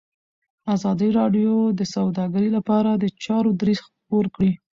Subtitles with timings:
[0.75, 4.51] ازادي راډیو د سوداګري لپاره د چارواکو دریځ خپور کړی.